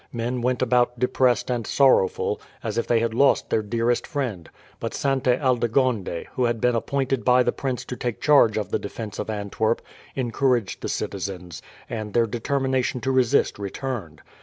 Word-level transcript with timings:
Men 0.11 0.41
went 0.41 0.63
about 0.63 0.97
depressed 0.97 1.51
and 1.51 1.67
sorrowful, 1.67 2.41
as 2.63 2.79
if 2.79 2.87
they 2.87 3.01
had 3.01 3.13
lost 3.13 3.51
their 3.51 3.61
dearest 3.61 4.07
friend; 4.07 4.49
but 4.79 4.95
Sainte 4.95 5.27
Aldegonde, 5.39 6.25
who 6.33 6.45
had 6.45 6.59
been 6.59 6.73
appointed 6.73 7.23
by 7.23 7.43
the 7.43 7.51
prince 7.51 7.85
to 7.85 7.95
take 7.95 8.19
charge 8.19 8.57
of 8.57 8.71
the 8.71 8.79
defence 8.79 9.19
of 9.19 9.29
Antwerp, 9.29 9.79
encouraged 10.15 10.81
the 10.81 10.89
citizens, 10.89 11.61
and 11.87 12.15
their 12.15 12.25
determination 12.25 12.99
to 13.01 13.11
resist 13.11 13.59
returned. 13.59 14.23